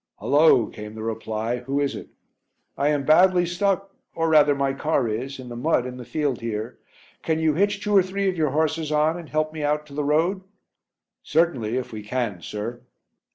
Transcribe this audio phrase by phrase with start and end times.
[0.17, 2.07] "Hulloa!" came the reply, "who is it?"
[2.75, 6.41] "I am badly stuck, or rather my car is in the mud in the field
[6.41, 6.79] here.
[7.21, 9.85] Can you hitch two or three of your horses on and help me out on
[9.85, 10.41] to the road?"
[11.21, 12.81] "Certainly, if we can, sir."